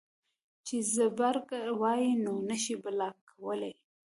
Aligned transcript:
چې 0.65 0.75
زبرګ 0.93 1.47
وائي 1.81 2.11
نور 2.25 2.41
نشې 2.49 2.75
بلاک 2.83 3.17
کولے 3.29 3.71